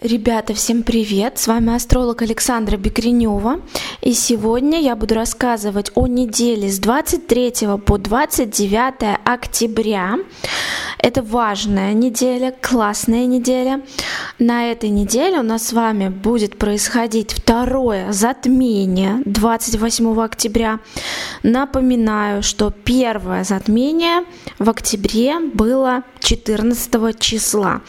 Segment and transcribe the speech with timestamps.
[0.00, 1.38] Ребята, всем привет!
[1.40, 3.60] С вами астролог Александра Бекренева.
[4.00, 7.52] И сегодня я буду рассказывать о неделе с 23
[7.84, 10.18] по 29 октября.
[10.98, 13.82] Это важная неделя, классная неделя.
[14.38, 20.78] На этой неделе у нас с вами будет происходить второе затмение 28 октября.
[21.42, 24.22] Напоминаю, что первое затмение
[24.60, 27.82] в октябре было 14 числа.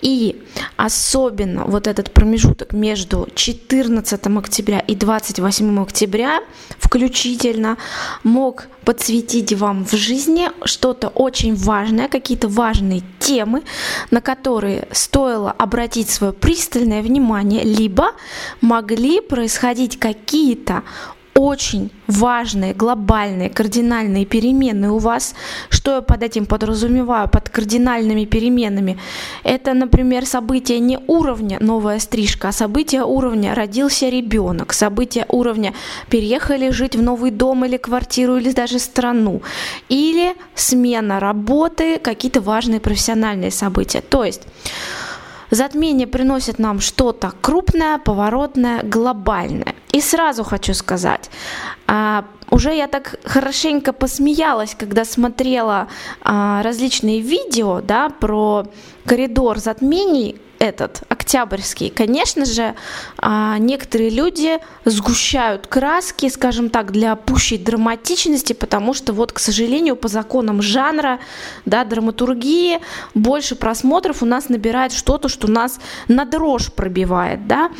[0.00, 0.40] И
[0.78, 6.40] особенно вот этот промежуток между 14 октября и 28 октября
[6.78, 7.76] включительно
[8.22, 13.64] мог подсветить вам в жизни что-то очень важное, какие-то важные темы,
[14.12, 18.12] на которые стоило обратить свое пристальное внимание, либо
[18.60, 20.84] могли происходить какие-то
[21.34, 25.34] очень важные, глобальные, кардинальные перемены у вас.
[25.68, 28.98] Что я под этим подразумеваю, под кардинальными переменами?
[29.44, 35.74] Это, например, событие не уровня новая стрижка, а событие уровня родился ребенок, событие уровня
[36.10, 39.42] переехали жить в новый дом или квартиру или даже страну,
[39.88, 44.00] или смена работы, какие-то важные профессиональные события.
[44.00, 44.42] То есть
[45.50, 49.74] Затмение приносит нам что-то крупное, поворотное, глобальное.
[49.98, 51.28] И сразу хочу сказать,
[51.88, 55.88] а, уже я так хорошенько посмеялась, когда смотрела
[56.20, 58.66] а, различные видео да, про
[59.06, 62.74] коридор затмений, этот октябрьский, конечно же,
[63.18, 69.96] а, некоторые люди сгущают краски, скажем так, для пущей драматичности, потому что вот, к сожалению,
[69.96, 71.20] по законам жанра,
[71.64, 72.80] да, драматургии,
[73.14, 77.70] больше просмотров у нас набирает что-то, что нас на дрожь пробивает, да,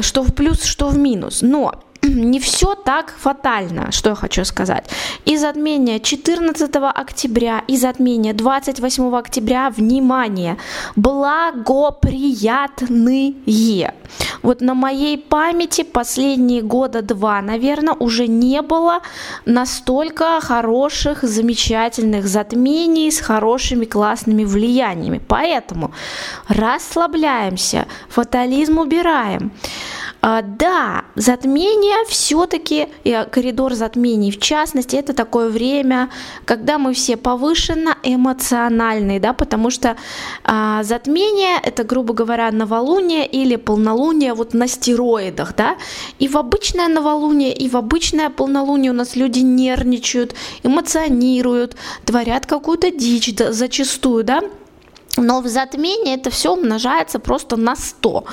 [0.00, 1.42] что в плюс, что в минус.
[1.42, 4.88] Но не все так фатально, что я хочу сказать.
[5.24, 10.56] И затмение 14 октября, и затмение 28 октября, внимание,
[10.96, 13.94] благоприятные.
[14.42, 19.00] Вот на моей памяти последние года два, наверное, уже не было
[19.44, 25.20] настолько хороших, замечательных затмений с хорошими классными влияниями.
[25.26, 25.92] Поэтому
[26.48, 29.52] расслабляемся, фатализм убираем.
[30.20, 36.10] А, да, затмение все-таки, и коридор затмений в частности, это такое время,
[36.44, 39.96] когда мы все повышенно эмоциональны, да, потому что
[40.42, 45.76] а, затмение это, грубо говоря, новолуние или полнолуние вот на стероидах, да,
[46.18, 52.90] и в обычное новолуние, и в обычное полнолуние у нас люди нервничают, эмоционируют, творят какую-то
[52.90, 54.42] дичь да, зачастую, да,
[55.22, 58.24] но в затмении это все умножается просто на 100.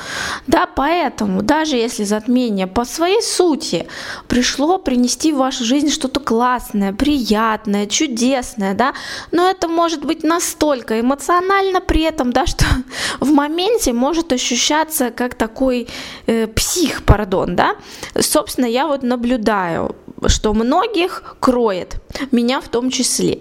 [0.47, 3.87] Да, поэтому даже если затмение по своей сути
[4.27, 8.93] пришло принести в вашу жизнь что-то классное, приятное, чудесное, да,
[9.31, 12.65] но это может быть настолько эмоционально при этом, да, что
[13.19, 15.87] в моменте может ощущаться как такой
[16.27, 17.75] э, псих, пардон, да.
[18.19, 19.95] Собственно, я вот наблюдаю
[20.29, 21.97] что многих кроет,
[22.31, 23.39] меня в том числе.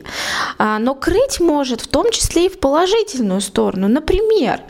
[0.58, 3.88] А, но крыть может в том числе и в положительную сторону.
[3.88, 4.60] Например,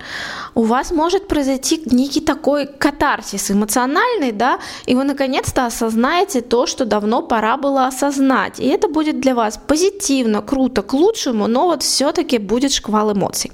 [0.54, 6.84] у вас может произойти некий такой катарсис эмоциональный, да, и вы наконец-то осознаете то, что
[6.84, 8.60] давно пора было осознать.
[8.60, 13.52] И это будет для вас позитивно, круто, к лучшему, но вот все-таки будет шквал эмоций.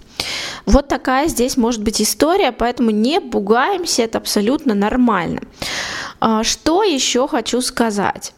[0.66, 5.40] Вот такая здесь может быть история, поэтому не пугаемся, это абсолютно нормально.
[6.20, 8.32] А, что еще хочу сказать?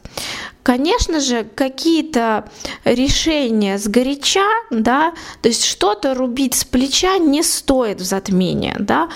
[0.62, 2.48] Конечно же, какие-то
[2.84, 9.08] решения с горяча, да, то есть что-то рубить с плеча не стоит в затмении, да,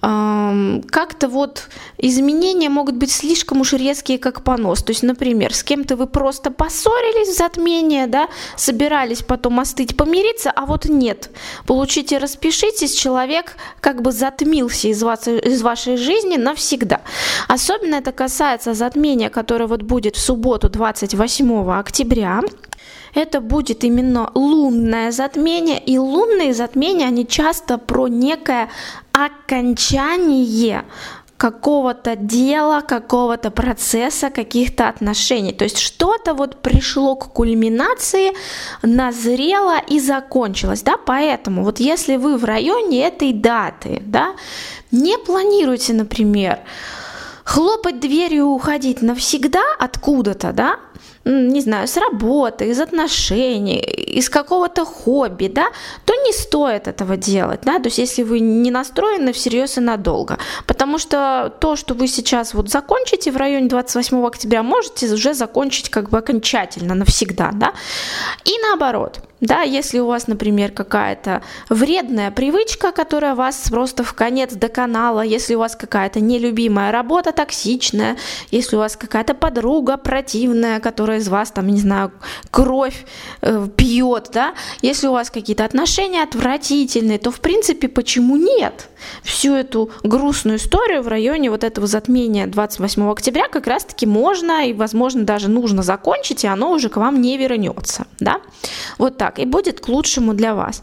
[0.00, 5.94] как-то вот изменения могут быть слишком уж резкие, как понос, то есть, например, с кем-то
[5.94, 11.30] вы просто поссорились в затмении, да, собирались потом остыть, помириться, а вот нет,
[11.66, 17.02] получите, распишитесь, человек как бы затмился из, вас, из вашей жизни навсегда.
[17.46, 22.40] Особенно это касается затмения, которое вот будет в субботу 20 28 октября.
[23.14, 28.70] Это будет именно лунное затмение, и лунные затмения, они часто про некое
[29.12, 30.84] окончание
[31.36, 35.52] какого-то дела, какого-то процесса, каких-то отношений.
[35.52, 38.32] То есть что-то вот пришло к кульминации,
[38.82, 44.34] назрело и закончилось, да, поэтому вот если вы в районе этой даты, да,
[44.90, 46.60] не планируйте, например,
[47.48, 50.76] хлопать дверью и уходить навсегда откуда-то, да,
[51.24, 55.68] не знаю, с работы, из отношений, из какого-то хобби, да,
[56.04, 60.38] то не стоит этого делать, да, то есть если вы не настроены всерьез и надолго,
[60.66, 65.88] потому что то, что вы сейчас вот закончите в районе 28 октября, можете уже закончить
[65.88, 67.72] как бы окончательно, навсегда, да,
[68.44, 74.54] и наоборот– да, если у вас, например, какая-то вредная привычка, которая вас просто в конец
[74.54, 78.16] доконала, если у вас какая-то нелюбимая работа токсичная,
[78.50, 82.12] если у вас какая-то подруга противная, которая из вас, там, не знаю,
[82.50, 83.04] кровь
[83.42, 88.88] э, пьет, да, если у вас какие-то отношения отвратительные, то, в принципе, почему нет?
[89.22, 94.72] Всю эту грустную историю в районе вот этого затмения 28 октября как раз-таки можно и,
[94.72, 98.40] возможно, даже нужно закончить, и оно уже к вам не вернется, да?
[98.98, 100.82] Вот так, и будет к лучшему для вас.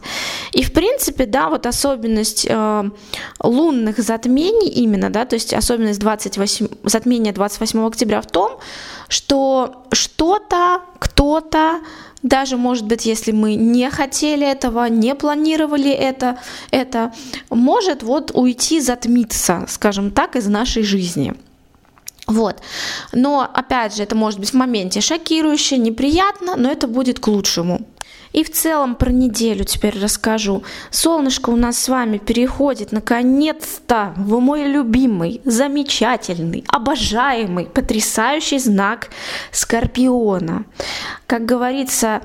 [0.52, 2.90] И, в принципе, да, вот особенность э,
[3.42, 8.58] лунных затмений именно, да, то есть особенность 28, затмения 28 октября в том,
[9.08, 11.80] что что-то, кто-то
[12.22, 16.38] даже, может быть, если мы не хотели этого, не планировали это,
[16.70, 17.12] это
[17.50, 21.34] может вот уйти, затмиться, скажем так, из нашей жизни.
[22.26, 22.60] Вот.
[23.12, 27.86] Но, опять же, это может быть в моменте шокирующе, неприятно, но это будет к лучшему.
[28.36, 30.62] И в целом про неделю теперь расскажу.
[30.90, 39.08] Солнышко у нас с вами переходит наконец-то в мой любимый, замечательный, обожаемый, потрясающий знак
[39.52, 40.66] Скорпиона.
[41.26, 42.20] Как говорится,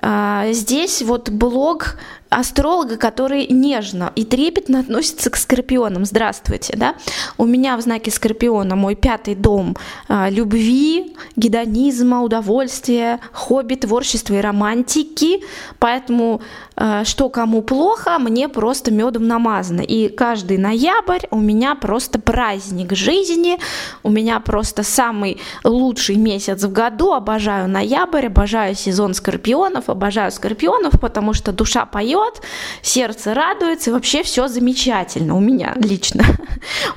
[0.00, 1.96] а, здесь вот блог
[2.30, 6.04] астролога, который нежно и трепетно относится к скорпионам.
[6.04, 6.94] Здравствуйте, да?
[7.36, 9.76] У меня в знаке скорпиона мой пятый дом
[10.08, 15.42] а, любви, гедонизма, удовольствия, хобби, творчества и романтики.
[15.78, 16.42] Поэтому
[16.76, 19.80] а, что кому плохо, мне просто медом намазано.
[19.80, 23.58] И каждый ноябрь у меня просто праздник жизни,
[24.02, 27.12] у меня просто самый лучший месяц в году.
[27.12, 32.42] Обожаю ноябрь, обожаю сезон скорпионов, обожаю скорпионов, потому что душа поет, поет,
[32.82, 36.24] сердце радуется, и вообще все замечательно у меня лично.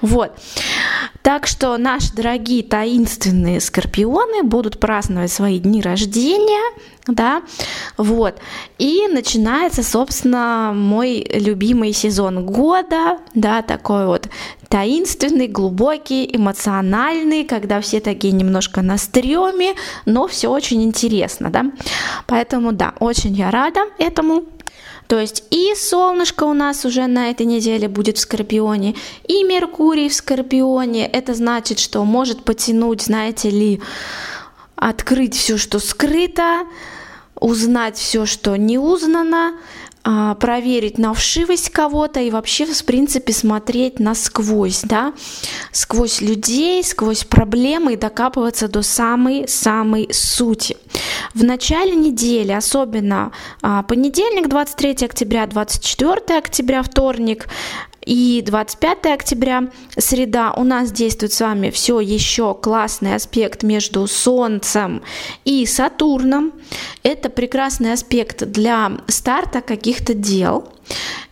[0.01, 0.31] Вот.
[1.21, 6.73] Так что наши дорогие таинственные скорпионы будут праздновать свои дни рождения,
[7.07, 7.43] да,
[7.97, 8.35] вот.
[8.79, 14.27] И начинается, собственно, мой любимый сезон года, да, такой вот
[14.67, 19.75] таинственный, глубокий, эмоциональный, когда все такие немножко на стреме,
[20.05, 21.65] но все очень интересно, да.
[22.25, 24.45] Поэтому, да, очень я рада этому.
[25.11, 28.95] То есть и солнышко у нас уже на этой неделе будет в Скорпионе,
[29.27, 31.05] и Меркурий в Скорпионе.
[31.05, 33.81] Это значит, что может потянуть, знаете ли,
[34.77, 36.65] открыть все, что скрыто,
[37.35, 39.57] узнать все, что не узнано,
[40.03, 45.13] проверить на вшивость кого-то и вообще, в принципе, смотреть насквозь, да,
[45.71, 50.77] сквозь людей, сквозь проблемы и докапываться до самой-самой сути.
[51.33, 53.31] В начале недели, особенно
[53.61, 57.47] а, понедельник, 23 октября, 24 октября, вторник,
[58.05, 65.03] и 25 октября, среда, у нас действует с вами все еще классный аспект между Солнцем
[65.45, 66.53] и Сатурном.
[67.03, 70.67] Это прекрасный аспект для старта каких-то дел.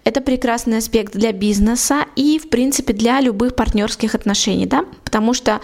[0.03, 5.59] Это прекрасный аспект для бизнеса и, в принципе, для любых партнерских отношений, да, потому что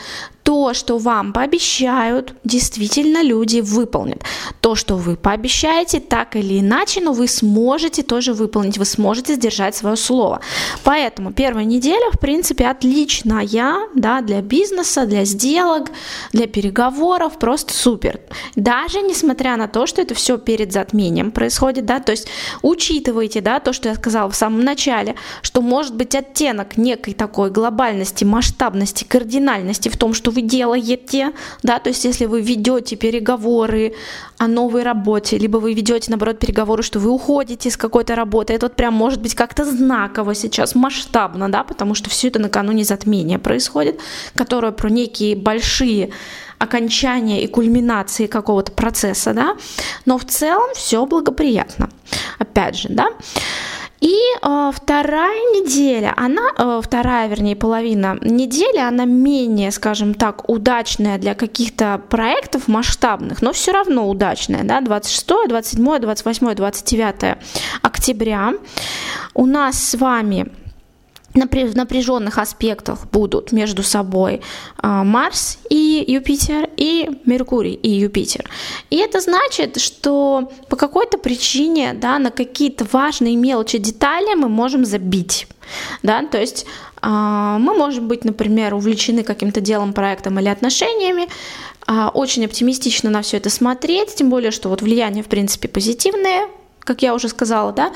[0.46, 4.22] то, что вам пообещают, действительно люди выполнят.
[4.62, 9.76] То, что вы пообещаете, так или иначе, но вы сможете тоже выполнить, вы сможете сдержать
[9.76, 10.42] свое слово.
[10.84, 15.90] Поэтому первая неделя, в принципе, отличная да, для бизнеса, для сделок,
[16.32, 18.20] для переговоров, просто супер.
[18.56, 22.28] Даже несмотря на то, что это все перед затмением происходит, да, то есть
[22.62, 27.52] учитывайте, да, то, что я сказала в самом начале, что может быть оттенок некой такой
[27.52, 33.94] глобальности, масштабности, кардинальности в том, что вы делаете, да, то есть если вы ведете переговоры
[34.38, 38.66] о новой работе, либо вы ведете, наоборот, переговоры, что вы уходите с какой-то работы, это
[38.66, 43.40] вот прям может быть как-то знаково сейчас, масштабно, да, потому что все это накануне затмения
[43.40, 44.00] происходит,
[44.36, 46.12] которое про некие большие
[46.58, 49.56] окончания и кульминации какого-то процесса, да,
[50.06, 51.90] но в целом все благоприятно.
[52.40, 53.08] Опять же, да.
[54.02, 61.18] И э, вторая неделя, она, э, вторая, вернее, половина недели, она менее, скажем так, удачная
[61.18, 67.38] для каких-то проектов масштабных, но все равно удачная, да, 26, 27, 28, 29
[67.82, 68.54] октября
[69.34, 70.52] у нас с вами
[71.36, 74.42] напряженных аспектах будут между собой
[74.78, 78.50] а, Марс и Юпитер, и Меркурий и Юпитер.
[78.90, 84.86] И это значит, что по какой-то причине да, на какие-то важные мелочи детали мы можем
[84.86, 85.48] забить.
[86.04, 86.26] Да?
[86.26, 86.66] То есть
[87.02, 91.28] а, мы можем быть, например, увлечены каким-то делом, проектом или отношениями,
[91.86, 96.48] а, очень оптимистично на все это смотреть, тем более, что вот влияние, в принципе, позитивное,
[96.86, 97.92] как я уже сказала, да,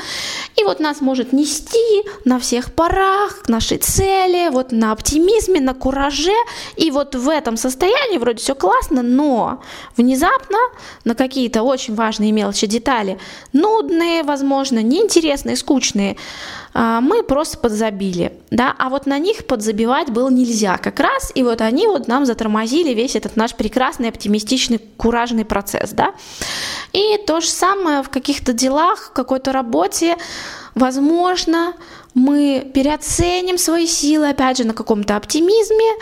[0.58, 5.74] и вот нас может нести на всех парах к нашей цели, вот на оптимизме, на
[5.74, 6.36] кураже,
[6.76, 9.62] и вот в этом состоянии вроде все классно, но
[9.96, 10.58] внезапно
[11.06, 13.20] на какие-то очень важные мелочи, детали,
[13.54, 16.18] нудные, возможно, неинтересные, скучные,
[16.74, 21.62] мы просто подзабили, да, а вот на них подзабивать было нельзя как раз, и вот
[21.62, 26.14] они вот нам затормозили весь этот наш прекрасный, оптимистичный, куражный процесс, да.
[26.94, 30.18] И то же самое в каких-то делах, в какой-то работе,
[30.76, 31.74] возможно,
[32.14, 35.94] мы переоценим свои силы, опять же, на каком-то оптимизме,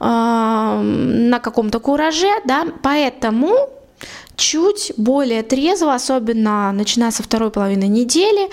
[0.00, 3.68] э, на каком-то кураже, да, поэтому
[4.36, 8.48] чуть более трезво, особенно начиная со второй половины недели,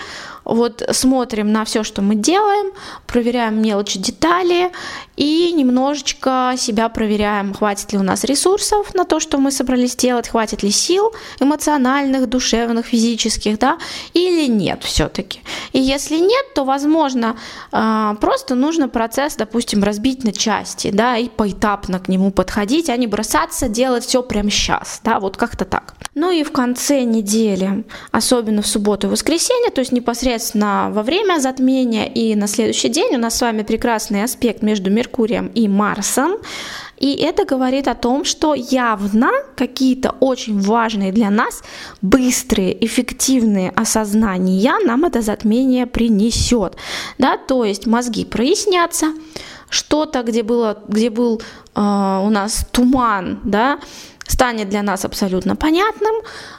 [0.48, 2.72] вот смотрим на все, что мы делаем,
[3.06, 4.72] проверяем мелочи, детали
[5.16, 10.28] и немножечко себя проверяем, хватит ли у нас ресурсов на то, что мы собрались делать,
[10.28, 13.78] хватит ли сил эмоциональных, душевных, физических, да,
[14.14, 15.40] или нет все-таки.
[15.72, 17.36] И если нет, то, возможно,
[17.70, 22.96] а, просто нужно процесс, допустим, разбить на части, да, и поэтапно к нему подходить, а
[22.96, 25.94] не бросаться делать все прямо сейчас, да, вот как-то так.
[26.14, 31.02] Ну и в конце недели, особенно в субботу и воскресенье, то есть непосредственно Соответственно, во
[31.02, 35.66] время затмения и на следующий день у нас с вами прекрасный аспект между Меркурием и
[35.66, 36.36] Марсом.
[36.96, 41.62] И это говорит о том, что явно какие-то очень важные для нас
[42.02, 46.76] быстрые, эффективные осознания нам это затмение принесет.
[47.18, 47.36] Да?
[47.36, 49.06] То есть мозги прояснятся,
[49.70, 51.42] что-то, где, было, где был
[51.74, 53.80] э, у нас туман, да,
[54.28, 56.14] станет для нас абсолютно понятным.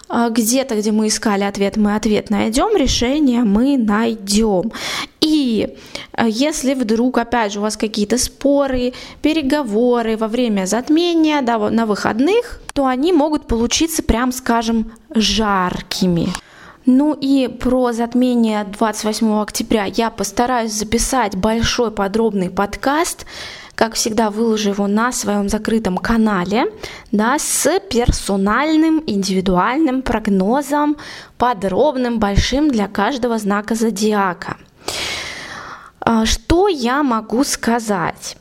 [0.09, 4.73] А, где-то, где мы искали ответ, мы ответ найдем, решение мы найдем.
[5.21, 5.77] И
[6.11, 11.85] а, если вдруг, опять же, у вас какие-то споры, переговоры во время затмения, да, на
[11.85, 16.27] выходных, то они могут получиться, прям скажем, жаркими.
[16.85, 23.27] Ну и про затмение 28 октября я постараюсь записать большой подробный подкаст
[23.79, 26.65] как всегда, выложу его на своем закрытом канале,
[27.13, 30.97] да, с персональным, индивидуальным прогнозом,
[31.37, 34.57] подробным, большим для каждого знака зодиака.
[36.01, 38.35] А, что я могу сказать?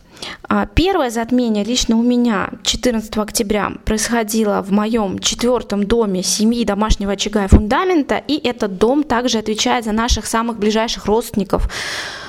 [0.49, 7.13] А, первое затмение лично у меня 14 октября происходило в моем четвертом доме семьи домашнего
[7.13, 11.71] очага и фундамента, и этот дом также отвечает за наших самых ближайших родственников,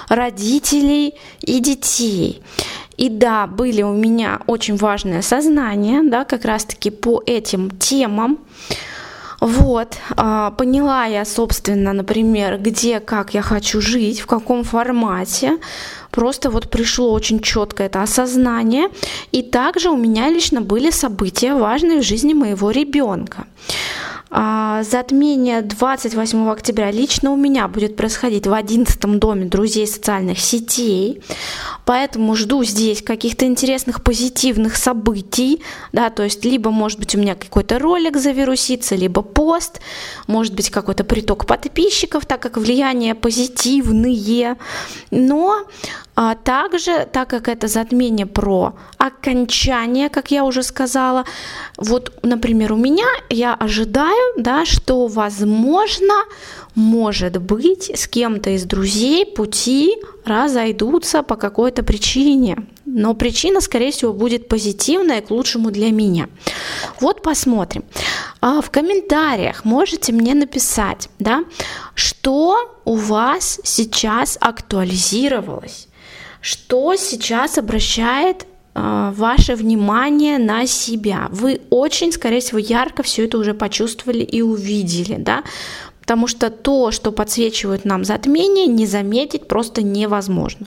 [0.10, 2.44] родителей и детей.
[3.00, 8.40] И да, были у меня очень важные осознания, да, как раз-таки по этим темам.
[9.40, 15.60] Вот, а, поняла я, собственно, например, где, как я хочу жить, в каком формате.
[16.12, 18.90] Просто вот пришло очень четко это осознание.
[19.32, 23.46] И также у меня лично были события важные в жизни моего ребенка.
[24.32, 31.24] А, затмение 28 октября лично у меня будет происходить в 11 доме друзей социальных сетей,
[31.84, 35.64] поэтому жду здесь каких-то интересных позитивных событий,
[35.94, 39.82] да, то есть либо, может быть, у меня какой-то ролик завирусится, либо пост,
[40.28, 44.58] может быть, какой-то приток подписчиков, так как влияние позитивные,
[45.10, 45.66] но
[46.16, 51.24] а также, так как это затмение про окончание, как я уже сказала,
[51.78, 56.14] вот, например, у меня я ожидаю, да, что, возможно,
[56.76, 62.68] может быть, с кем-то из друзей пути разойдутся по какой-то причине.
[62.86, 66.28] Но причина, скорее всего, будет позитивная к лучшему для меня.
[67.00, 67.84] Вот посмотрим.
[68.42, 71.44] А в комментариях можете мне написать, да,
[71.94, 75.89] что у вас сейчас актуализировалось
[76.42, 81.28] что сейчас обращает э, ваше внимание на себя.
[81.32, 85.44] Вы очень, скорее всего, ярко все это уже почувствовали и увидели, да,
[86.02, 90.66] потому что то, что подсвечивает нам затмение, не заметить просто невозможно.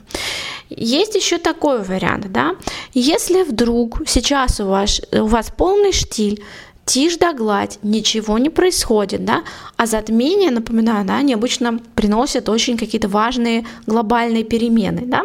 [0.69, 2.55] Есть еще такой вариант, да,
[2.93, 6.41] если вдруг сейчас у вас, у вас полный штиль,
[6.85, 9.43] тишь да гладь, ничего не происходит, да,
[9.75, 15.23] а затмение, напоминаю, да, они обычно приносят очень какие-то важные глобальные перемены, да,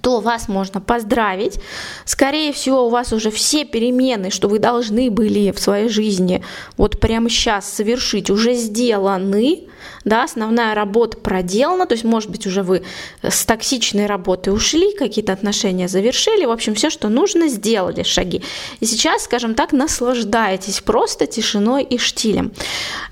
[0.00, 1.60] то вас можно поздравить.
[2.04, 6.44] Скорее всего, у вас уже все перемены, что вы должны были в своей жизни
[6.76, 9.68] вот прямо сейчас совершить, уже сделаны
[10.04, 12.82] да, основная работа проделана, то есть, может быть, уже вы
[13.22, 18.42] с токсичной работы ушли, какие-то отношения завершили, в общем, все, что нужно, сделали шаги.
[18.80, 22.52] И сейчас, скажем так, наслаждаетесь просто тишиной и штилем.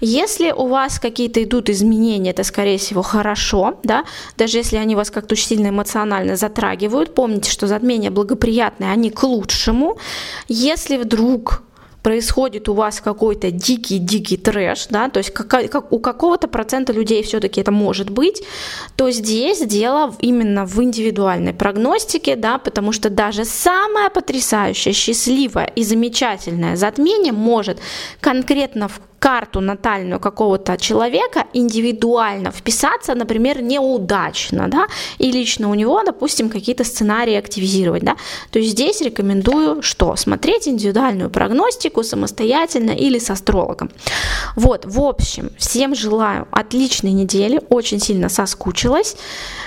[0.00, 4.04] Если у вас какие-то идут изменения, это, скорее всего, хорошо, да,
[4.36, 9.98] даже если они вас как-то сильно эмоционально затрагивают, помните, что затмения благоприятные, они к лучшему.
[10.48, 11.62] Если вдруг
[12.02, 17.22] происходит у вас какой-то дикий-дикий трэш, да, то есть как, как у какого-то процента людей
[17.24, 18.44] все-таки это может быть,
[18.96, 25.82] то здесь дело именно в индивидуальной прогностике, да, потому что даже самое потрясающее, счастливое и
[25.82, 27.78] замечательное затмение может
[28.20, 34.86] конкретно в карту натальную какого-то человека индивидуально вписаться, например, неудачно, да,
[35.18, 38.14] и лично у него, допустим, какие-то сценарии активизировать, да,
[38.52, 40.14] то есть здесь рекомендую что?
[40.14, 43.90] Смотреть индивидуальную прогностику самостоятельно или с астрологом.
[44.54, 49.16] Вот, в общем, всем желаю отличной недели, очень сильно соскучилась,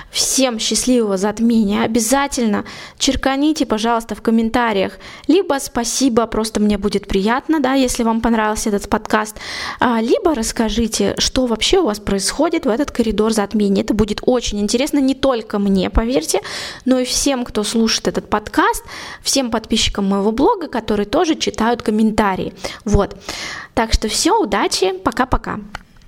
[0.09, 2.63] всем счастливого затмения, обязательно
[2.97, 4.93] черканите, пожалуйста, в комментариях,
[5.27, 9.35] либо спасибо, просто мне будет приятно, да, если вам понравился этот подкаст,
[9.79, 13.81] либо расскажите, что вообще у вас происходит в этот коридор затмений.
[13.81, 16.41] Это будет очень интересно не только мне, поверьте,
[16.85, 18.83] но и всем, кто слушает этот подкаст,
[19.21, 22.53] всем подписчикам моего блога, которые тоже читают комментарии.
[22.85, 23.15] Вот.
[23.73, 25.59] Так что все, удачи, пока-пока.